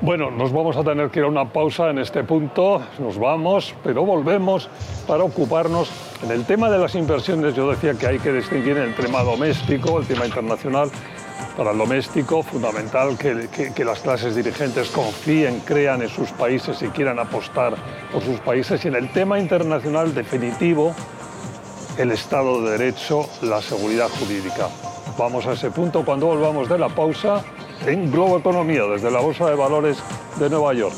Bueno, 0.00 0.30
nos 0.30 0.52
vamos 0.52 0.76
a 0.76 0.84
tener 0.84 1.08
que 1.10 1.20
ir 1.20 1.24
a 1.24 1.28
una 1.28 1.50
pausa 1.50 1.88
en 1.88 1.98
este 1.98 2.24
punto, 2.24 2.82
nos 2.98 3.18
vamos, 3.18 3.74
pero 3.82 4.04
volvemos 4.04 4.68
para 5.06 5.24
ocuparnos 5.24 5.88
en 6.22 6.30
el 6.30 6.44
tema 6.44 6.68
de 6.68 6.78
las 6.78 6.94
inversiones. 6.94 7.54
Yo 7.54 7.70
decía 7.70 7.94
que 7.94 8.06
hay 8.06 8.18
que 8.18 8.32
distinguir 8.32 8.76
el 8.76 8.94
tema 8.94 9.22
doméstico, 9.22 10.00
el 10.00 10.06
tema 10.06 10.26
internacional 10.26 10.90
para 11.56 11.70
el 11.70 11.78
doméstico, 11.78 12.42
fundamental 12.42 13.16
que, 13.16 13.84
las 13.84 14.00
clases 14.00 14.34
dirigentes 14.34 14.88
confíen, 14.90 15.60
crean 15.60 16.02
en 16.02 16.08
sus 16.08 16.30
países 16.30 16.82
y 16.82 16.88
quieran 16.88 17.18
apostar 17.18 17.74
por 18.12 18.22
sus 18.22 18.40
países. 18.40 18.84
Y 18.84 18.88
en 18.88 18.96
el 18.96 19.12
tema 19.12 19.38
internacional 19.38 20.14
definitivo, 20.14 20.94
el 21.98 22.10
Estado 22.10 22.60
de 22.62 22.78
Derecho, 22.78 23.28
la 23.42 23.62
seguridad 23.62 24.08
jurídica. 24.08 24.68
Vamos 25.16 25.46
a 25.46 25.52
ese 25.52 25.70
punto 25.70 26.04
cuando 26.04 26.26
volvamos 26.26 26.68
de 26.68 26.78
la 26.78 26.88
pausa 26.88 27.44
en 27.86 28.10
Globo 28.10 28.38
Economía, 28.38 28.84
desde 28.84 29.10
la 29.10 29.20
Bolsa 29.20 29.48
de 29.48 29.54
Valores 29.54 29.98
de 30.38 30.50
Nueva 30.50 30.74
York. 30.74 30.94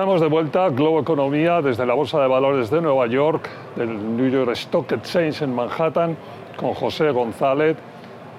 Estamos 0.00 0.22
de 0.22 0.28
vuelta, 0.28 0.70
Globo 0.70 0.98
Economía, 1.00 1.60
desde 1.60 1.84
la 1.84 1.92
Bolsa 1.92 2.18
de 2.22 2.26
Valores 2.26 2.70
de 2.70 2.80
Nueva 2.80 3.06
York, 3.06 3.50
del 3.76 4.16
New 4.16 4.30
York 4.30 4.52
Stock 4.52 4.90
Exchange 4.92 5.42
en 5.42 5.54
Manhattan, 5.54 6.16
con 6.56 6.72
José 6.72 7.10
González, 7.10 7.76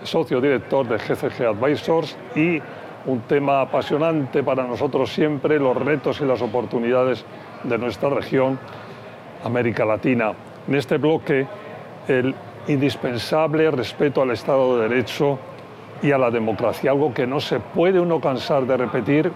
socio 0.02 0.42
director 0.42 0.88
de 0.88 0.98
GCG 0.98 1.46
Advisors, 1.46 2.18
y 2.36 2.60
un 3.06 3.20
tema 3.28 3.62
apasionante 3.62 4.42
para 4.42 4.64
nosotros 4.64 5.14
siempre, 5.14 5.60
los 5.60 5.78
retos 5.78 6.20
y 6.20 6.26
las 6.26 6.42
oportunidades 6.42 7.24
de 7.64 7.78
nuestra 7.78 8.10
región, 8.10 8.58
América 9.44 9.86
Latina. 9.86 10.34
En 10.68 10.74
este 10.74 10.98
bloque, 10.98 11.46
el 12.08 12.34
indispensable 12.70 13.70
respeto 13.70 14.24
al 14.24 14.32
Estado 14.32 14.80
de 14.80 14.90
Derecho 14.90 15.38
y 16.02 16.12
a 16.12 16.18
la 16.18 16.32
democracia, 16.32 16.90
algo 16.90 17.14
que 17.14 17.28
no 17.28 17.40
se 17.40 17.60
puede 17.60 18.00
uno 18.00 18.20
cansar 18.20 18.66
de 18.66 18.78
repetir 18.78 19.32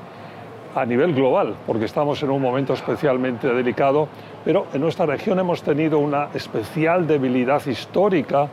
a 0.75 0.85
nivel 0.85 1.13
global, 1.13 1.55
porque 1.65 1.85
estamos 1.85 2.21
en 2.21 2.29
un 2.29 2.41
momento 2.41 2.73
especialmente 2.73 3.47
delicado, 3.47 4.09
pero 4.43 4.67
en 4.73 4.81
nuestra 4.81 5.05
región 5.05 5.39
hemos 5.39 5.63
tenido 5.63 5.99
una 5.99 6.29
especial 6.33 7.07
debilidad 7.07 7.65
histórica 7.65 8.47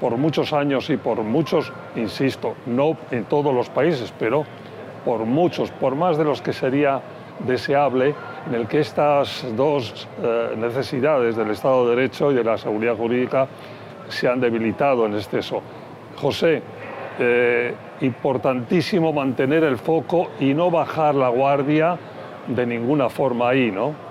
por 0.00 0.16
muchos 0.16 0.52
años 0.52 0.90
y 0.90 0.96
por 0.96 1.22
muchos, 1.22 1.72
insisto, 1.94 2.54
no 2.66 2.96
en 3.12 3.24
todos 3.24 3.54
los 3.54 3.70
países, 3.70 4.12
pero 4.18 4.44
por 5.04 5.20
muchos, 5.20 5.70
por 5.70 5.94
más 5.94 6.18
de 6.18 6.24
los 6.24 6.42
que 6.42 6.52
sería 6.52 7.00
deseable, 7.46 8.14
en 8.48 8.54
el 8.54 8.66
que 8.66 8.80
estas 8.80 9.46
dos 9.56 10.08
eh, 10.20 10.54
necesidades 10.56 11.36
del 11.36 11.50
Estado 11.50 11.88
de 11.88 11.94
Derecho 11.94 12.32
y 12.32 12.34
de 12.34 12.42
la 12.42 12.58
seguridad 12.58 12.96
jurídica 12.96 13.46
se 14.08 14.26
han 14.26 14.40
debilitado 14.40 15.06
en 15.06 15.14
exceso. 15.14 15.62
José, 16.16 16.60
eh, 17.20 17.74
importantísimo 18.00 19.12
mantener 19.12 19.64
el 19.64 19.78
foco 19.78 20.30
y 20.40 20.54
no 20.54 20.70
bajar 20.70 21.14
la 21.14 21.28
guardia 21.28 21.98
de 22.46 22.66
ninguna 22.66 23.08
forma 23.08 23.50
ahí, 23.50 23.70
¿no? 23.70 24.07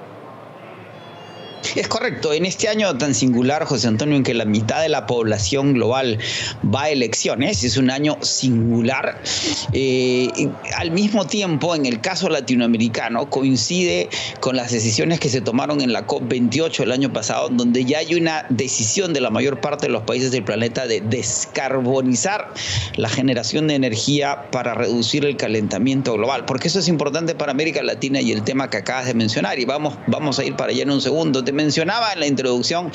Es 1.75 1.88
correcto. 1.88 2.33
En 2.33 2.45
este 2.45 2.67
año 2.67 2.97
tan 2.97 3.13
singular, 3.13 3.65
José 3.65 3.88
Antonio, 3.88 4.15
en 4.15 4.24
que 4.24 4.33
la 4.33 4.45
mitad 4.45 4.81
de 4.81 4.89
la 4.89 5.05
población 5.05 5.74
global 5.74 6.19
va 6.63 6.83
a 6.83 6.89
elecciones, 6.89 7.63
es 7.63 7.77
un 7.77 7.89
año 7.89 8.17
singular. 8.21 9.21
Eh, 9.74 10.50
al 10.75 10.91
mismo 10.91 11.25
tiempo, 11.27 11.75
en 11.75 11.86
el 11.86 12.01
caso 12.01 12.29
latinoamericano, 12.29 13.29
coincide 13.29 14.09
con 14.39 14.55
las 14.55 14.71
decisiones 14.71 15.19
que 15.19 15.29
se 15.29 15.41
tomaron 15.41 15.81
en 15.81 15.93
la 15.93 16.05
COP28 16.05 16.83
el 16.83 16.91
año 16.91 17.12
pasado, 17.13 17.50
donde 17.50 17.86
ya 17.86 18.00
hay 18.00 18.15
una 18.15 18.45
decisión 18.50 19.13
de 19.13 19.21
la 19.21 19.29
mayor 19.29 19.62
parte 19.62 19.88
de 19.88 19.91
los 19.91 20.03
países 20.03 20.31
del 20.31 20.43
planeta 20.43 20.88
de 20.88 21.01
descarbonizar 21.01 22.53
la 22.95 23.09
generación 23.09 23.67
de 23.67 23.75
energía 23.75 24.50
para 24.51 24.74
reducir 24.74 25.25
el 25.25 25.38
calentamiento 25.38 26.13
global. 26.13 26.45
Porque 26.45 26.67
eso 26.67 26.79
es 26.79 26.88
importante 26.88 27.36
para 27.36 27.51
América 27.51 27.81
Latina 27.83 28.21
y 28.21 28.31
el 28.31 28.43
tema 28.43 28.69
que 28.69 28.77
acabas 28.77 29.05
de 29.05 29.13
mencionar. 29.13 29.59
Y 29.59 29.65
vamos, 29.65 29.95
vamos 30.07 30.39
a 30.39 30.45
ir 30.45 30.55
para 30.55 30.71
allá 30.71 30.83
en 30.83 30.91
un 30.91 31.01
segundo 31.01 31.43
mencionaba 31.67 32.13
en 32.13 32.21
la 32.21 32.27
introducción 32.27 32.93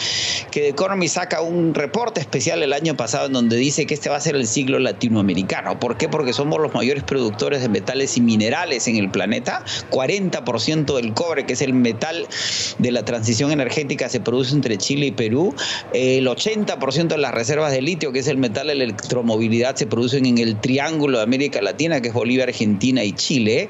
que 0.51 0.61
The 0.61 0.69
Economy 0.69 1.07
saca 1.07 1.43
un 1.43 1.75
reporte 1.75 2.21
especial 2.21 2.63
el 2.63 2.73
año 2.73 2.97
pasado 2.97 3.27
en 3.27 3.35
donde 3.35 3.57
dice 3.57 3.85
que 3.85 3.93
este 3.93 4.09
va 4.09 4.17
a 4.17 4.21
ser 4.21 4.35
el 4.35 4.47
siglo 4.47 4.79
latinoamericano. 4.79 5.79
¿Por 5.79 5.99
qué? 5.99 6.09
Porque 6.09 6.33
somos 6.33 6.59
los 6.59 6.73
mayores 6.73 7.03
productores 7.03 7.61
de 7.61 7.69
metales 7.69 8.17
y 8.17 8.23
minerales 8.23 8.89
en 8.89 8.97
el 8.97 9.11
planeta. 9.11 9.63
40% 9.91 10.97
del 10.97 11.13
cobre, 11.13 11.45
que 11.45 11.53
es 11.53 11.61
el 11.61 11.75
metal 11.75 12.27
de 12.79 12.93
la 12.93 13.05
transición 13.05 13.53
energética, 13.53 14.09
se 14.09 14.21
produce 14.21 14.55
entre 14.55 14.79
Chile 14.79 15.07
y 15.07 15.13
Perú. 15.13 15.55
El 15.93 16.27
80% 16.27 17.09
de 17.09 17.19
las 17.19 17.35
reservas 17.35 17.73
de 17.73 17.83
litio, 17.83 18.11
que 18.11 18.21
es 18.21 18.27
el 18.27 18.39
metal 18.39 18.69
de 18.69 18.75
la 18.75 18.85
electromovilidad, 18.85 19.77
se 19.77 19.87
producen 19.87 20.25
en 20.25 20.39
el 20.39 20.59
triángulo 20.59 21.19
de 21.19 21.25
América 21.25 21.61
Latina, 21.61 22.01
que 22.01 22.09
es 22.09 22.15
Bolivia, 22.15 22.45
Argentina 22.45 23.05
y 23.05 23.13
Chile. 23.13 23.69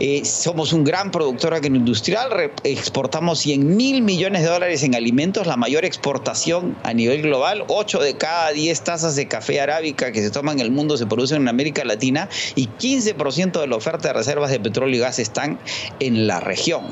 Eh, 0.00 0.24
somos 0.24 0.72
un 0.72 0.84
gran 0.84 1.10
productor 1.10 1.52
agroindustrial, 1.52 2.30
exportamos 2.64 3.40
100 3.40 3.76
mil 3.76 4.00
millones 4.00 4.27
de 4.32 4.44
dólares 4.44 4.82
en 4.82 4.94
alimentos, 4.94 5.46
la 5.46 5.56
mayor 5.56 5.86
exportación 5.86 6.76
a 6.82 6.92
nivel 6.92 7.22
global. 7.22 7.64
8 7.68 8.00
de 8.00 8.16
cada 8.16 8.50
10 8.52 8.80
tazas 8.82 9.16
de 9.16 9.26
café 9.26 9.60
arábica 9.60 10.12
que 10.12 10.20
se 10.20 10.30
toman 10.30 10.56
en 10.56 10.66
el 10.66 10.70
mundo 10.70 10.96
se 10.98 11.06
producen 11.06 11.42
en 11.42 11.48
América 11.48 11.84
Latina 11.84 12.28
y 12.54 12.68
15% 12.68 13.60
de 13.60 13.66
la 13.66 13.76
oferta 13.76 14.08
de 14.08 14.14
reservas 14.14 14.50
de 14.50 14.60
petróleo 14.60 14.96
y 14.96 14.98
gas 14.98 15.18
están 15.18 15.58
en 16.00 16.26
la 16.26 16.40
región. 16.40 16.82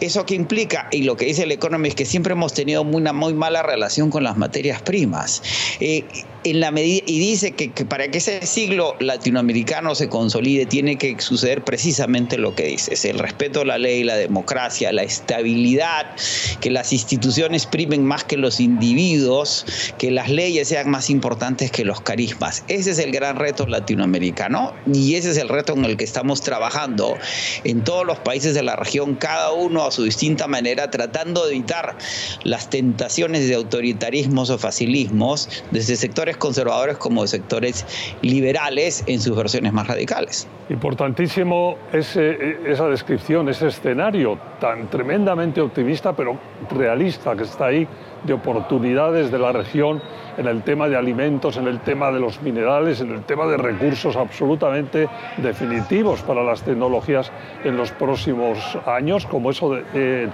¿Eso 0.00 0.24
qué 0.24 0.34
implica? 0.34 0.88
Y 0.90 1.02
lo 1.02 1.16
que 1.16 1.26
dice 1.26 1.42
el 1.42 1.52
Economist 1.52 1.90
es 1.90 1.96
que 1.96 2.06
siempre 2.06 2.32
hemos 2.32 2.54
tenido 2.54 2.82
una 2.82 3.12
muy 3.12 3.34
mala 3.34 3.62
relación 3.62 4.10
con 4.10 4.24
las 4.24 4.36
materias 4.38 4.80
primas. 4.80 5.42
Eh, 5.80 6.04
en 6.44 6.60
la 6.60 6.70
medida, 6.70 7.02
y 7.06 7.18
dice 7.18 7.52
que, 7.52 7.70
para 7.86 8.08
que 8.08 8.18
ese 8.18 8.44
siglo 8.46 8.96
latinoamericano 9.00 9.94
se 9.94 10.08
consolide 10.08 10.66
tiene 10.66 10.96
que 10.96 11.18
suceder 11.18 11.64
precisamente 11.64 12.36
lo 12.36 12.54
que 12.54 12.66
dices, 12.66 13.04
el 13.06 13.18
respeto 13.18 13.62
a 13.62 13.64
la 13.64 13.78
ley, 13.78 14.04
la 14.04 14.16
democracia, 14.16 14.92
la 14.92 15.02
estabilidad, 15.02 16.14
que 16.60 16.70
las 16.70 16.92
instituciones 16.92 17.66
primen 17.66 18.04
más 18.04 18.24
que 18.24 18.36
los 18.36 18.60
individuos, 18.60 19.66
que 19.98 20.10
las 20.10 20.28
leyes 20.30 20.68
sean 20.68 20.90
más 20.90 21.10
importantes 21.10 21.70
que 21.70 21.84
los 21.84 22.00
carismas. 22.00 22.64
Ese 22.68 22.90
es 22.92 22.98
el 22.98 23.12
gran 23.12 23.36
reto 23.36 23.66
latinoamericano 23.66 24.72
y 24.92 25.14
ese 25.14 25.30
es 25.30 25.36
el 25.38 25.48
reto 25.48 25.74
en 25.74 25.84
el 25.84 25.96
que 25.96 26.04
estamos 26.04 26.40
trabajando 26.40 27.16
en 27.64 27.82
todos 27.84 28.06
los 28.06 28.18
países 28.18 28.54
de 28.54 28.62
la 28.62 28.76
región, 28.76 29.14
cada 29.14 29.52
uno 29.52 29.84
a 29.84 29.90
su 29.90 30.04
distinta 30.04 30.46
manera, 30.46 30.90
tratando 30.90 31.46
de 31.46 31.54
evitar 31.54 31.96
las 32.44 32.70
tentaciones 32.70 33.48
de 33.48 33.54
autoritarismos 33.54 34.50
o 34.50 34.58
facilismos 34.58 35.48
desde 35.70 35.96
sectores 35.96 36.36
conservadores 36.36 36.96
como 36.96 37.22
de 37.22 37.28
sectores 37.28 37.84
liberales 38.22 39.04
en 39.06 39.20
sus 39.20 39.36
versiones 39.36 39.72
más 39.72 39.86
radicales. 39.86 40.46
Importantísimo 40.70 41.76
esa 41.92 42.88
descripción, 42.88 43.48
ese 43.48 43.68
escenario 43.68 44.38
tan 44.60 44.88
tremendamente 44.88 45.60
optimista 45.60 46.14
pero 46.14 46.38
realista 46.70 47.36
que 47.36 47.44
está 47.44 47.66
ahí 47.66 47.86
de 48.24 48.32
oportunidades 48.32 49.30
de 49.30 49.38
la 49.38 49.52
región 49.52 50.00
en 50.36 50.46
el 50.46 50.62
tema 50.62 50.88
de 50.88 50.96
alimentos, 50.96 51.56
en 51.56 51.68
el 51.68 51.80
tema 51.80 52.10
de 52.10 52.18
los 52.18 52.42
minerales, 52.42 53.00
en 53.00 53.12
el 53.12 53.22
tema 53.22 53.46
de 53.46 53.56
recursos 53.56 54.16
absolutamente 54.16 55.08
definitivos 55.36 56.22
para 56.22 56.42
las 56.42 56.62
tecnologías 56.62 57.30
en 57.64 57.76
los 57.76 57.92
próximos 57.92 58.78
años, 58.86 59.26
como 59.26 59.50
eso 59.50 59.74
de, 59.74 60.28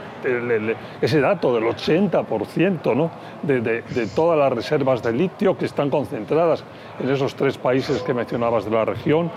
ese 1.03 1.21
dato 1.21 1.55
del 1.55 1.65
80% 1.65 2.97
¿no? 2.97 3.11
de, 3.43 3.61
de 3.61 4.07
todas 4.15 4.39
las 4.39 4.53
reservas 4.53 5.03
de 5.03 5.13
litio 5.13 5.59
que 5.59 5.67
están 5.67 5.91
concentradas 5.91 6.65
en 7.01 7.11
esos 7.11 7.35
tres 7.35 7.59
países 7.59 8.03
que 8.03 8.15
mencionabas 8.15 8.65
de 8.65 8.71
la 8.71 8.85
región, 8.85 9.31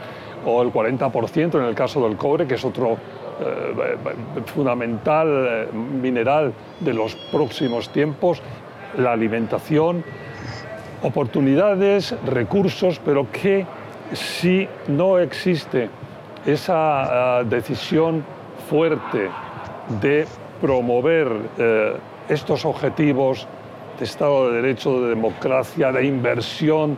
o 0.45 0.61
el 0.61 0.71
40% 0.71 1.55
en 1.55 1.65
el 1.65 1.75
caso 1.75 2.07
del 2.07 2.17
cobre, 2.17 2.47
que 2.47 2.55
es 2.55 2.65
otro 2.65 2.97
fundamental 4.45 5.27
eh, 5.27 5.67
mineral 5.73 6.53
de 6.79 6.93
los 6.93 7.15
próximos 7.31 7.89
tiempos, 7.89 8.41
la 8.97 9.11
alimentación, 9.11 10.03
oportunidades, 11.01 12.15
recursos, 12.25 12.99
pero 13.03 13.27
que 13.31 13.65
si 14.13 14.67
no 14.87 15.19
existe 15.19 15.89
esa 16.45 17.41
eh, 17.41 17.45
decisión 17.45 18.23
fuerte 18.69 19.29
de 20.01 20.25
promover 20.61 21.27
estos 22.29 22.63
objetivos 22.63 23.45
de 23.99 24.05
Estado 24.05 24.49
de 24.49 24.61
Derecho, 24.61 25.01
de 25.01 25.09
democracia, 25.09 25.91
de 25.91 26.05
inversión 26.05 26.97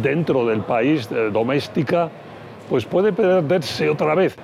dentro 0.00 0.46
del 0.46 0.60
país, 0.60 1.10
doméstica, 1.32 2.08
pues 2.68 2.84
puede 2.84 3.12
perderse 3.12 3.88
otra 3.88 4.14
vez. 4.14 4.36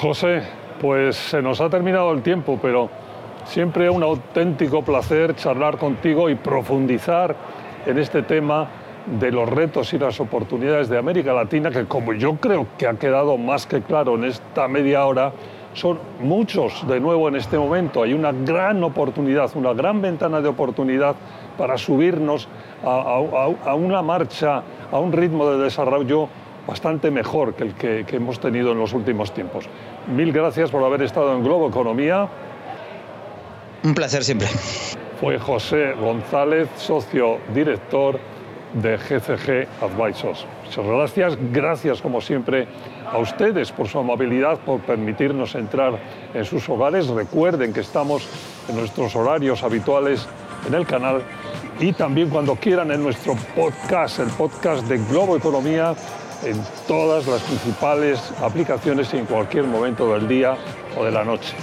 José, 0.00 0.42
pues 0.80 1.16
se 1.16 1.42
nos 1.42 1.60
ha 1.60 1.68
terminado 1.68 2.12
el 2.12 2.22
tiempo, 2.22 2.58
pero 2.60 2.90
siempre 3.44 3.90
un 3.90 4.02
auténtico 4.02 4.82
placer 4.82 5.34
charlar 5.36 5.78
contigo 5.78 6.30
y 6.30 6.34
profundizar 6.34 7.34
en 7.86 7.98
este 7.98 8.22
tema 8.22 8.68
de 9.06 9.32
los 9.32 9.48
retos 9.48 9.92
y 9.92 9.98
las 9.98 10.20
oportunidades 10.20 10.88
de 10.88 10.98
América 10.98 11.32
Latina, 11.32 11.70
que 11.70 11.86
como 11.86 12.12
yo 12.12 12.36
creo 12.36 12.66
que 12.78 12.86
ha 12.86 12.94
quedado 12.94 13.36
más 13.36 13.66
que 13.66 13.82
claro 13.82 14.14
en 14.14 14.24
esta 14.24 14.68
media 14.68 15.04
hora, 15.04 15.32
son 15.74 15.98
muchos 16.20 16.86
de 16.86 17.00
nuevo 17.00 17.28
en 17.28 17.36
este 17.36 17.58
momento. 17.58 18.02
Hay 18.02 18.12
una 18.12 18.32
gran 18.32 18.82
oportunidad, 18.84 19.50
una 19.54 19.72
gran 19.72 20.00
ventana 20.02 20.40
de 20.40 20.48
oportunidad 20.48 21.16
para 21.56 21.78
subirnos 21.78 22.48
a, 22.84 23.74
una 23.74 24.02
marcha, 24.02 24.62
a 24.90 24.98
un 24.98 25.12
ritmo 25.12 25.50
de 25.50 25.64
desarrollo 25.64 26.28
bastante 26.66 27.10
mejor 27.10 27.54
que 27.54 27.64
el 27.64 27.74
que, 27.74 28.16
hemos 28.16 28.40
tenido 28.40 28.72
en 28.72 28.78
los 28.78 28.92
últimos 28.92 29.32
tiempos. 29.32 29.66
Mil 30.14 30.32
gracias 30.32 30.70
por 30.70 30.82
haber 30.84 31.02
estado 31.02 31.34
en 31.34 31.42
Globo 31.42 31.68
Economía. 31.68 32.28
Un 33.82 33.94
placer 33.94 34.22
siempre. 34.22 34.48
Fue 35.20 35.38
José 35.38 35.92
González, 35.94 36.68
socio 36.76 37.38
director 37.54 38.18
de 38.74 38.96
GCG 38.96 39.68
Advisors. 39.82 40.46
Muchas 40.64 40.86
gracias, 40.86 41.38
gracias 41.52 42.00
como 42.00 42.20
siempre 42.20 42.66
a 43.10 43.18
ustedes 43.18 43.70
por 43.70 43.88
su 43.88 43.98
amabilidad, 43.98 44.58
por 44.60 44.80
permitirnos 44.80 45.54
entrar 45.54 45.98
en 46.32 46.44
sus 46.44 46.68
hogares. 46.68 47.08
Recuerden 47.08 47.72
que 47.72 47.80
estamos 47.80 48.26
en 48.68 48.76
nuestros 48.76 49.14
horarios 49.14 49.62
habituales 49.62 50.26
en 50.66 50.74
el 50.74 50.86
canal 50.86 51.22
y 51.78 51.92
también 51.92 52.30
cuando 52.30 52.54
quieran 52.56 52.90
en 52.92 53.02
nuestro 53.02 53.34
podcast, 53.54 54.20
el 54.20 54.28
podcast 54.28 54.84
de 54.86 54.98
Globo 54.98 55.36
Economía 55.36 55.94
en 56.44 56.60
todas 56.86 57.26
las 57.26 57.40
principales 57.42 58.20
aplicaciones 58.42 59.12
y 59.14 59.18
en 59.18 59.26
cualquier 59.26 59.64
momento 59.64 60.12
del 60.12 60.28
día 60.28 60.56
o 60.96 61.04
de 61.04 61.10
la 61.10 61.24
noche. 61.24 61.54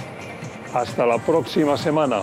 Hasta 0.74 1.06
la 1.06 1.18
próxima 1.18 1.76
semana. 1.76 2.22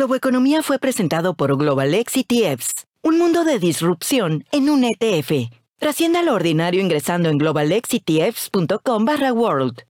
Economía 0.00 0.62
fue 0.62 0.78
presentado 0.78 1.34
por 1.34 1.56
Global 1.58 1.92
X 1.94 2.24
ETFs, 2.26 2.86
un 3.02 3.18
mundo 3.18 3.44
de 3.44 3.58
disrupción 3.58 4.44
en 4.50 4.70
un 4.70 4.84
ETF. 4.84 5.52
Trascienda 5.78 6.22
lo 6.22 6.34
ordinario 6.34 6.80
ingresando 6.80 7.28
en 7.28 7.36
globalexetfs.com 7.36 9.04
barra 9.04 9.32
world. 9.32 9.89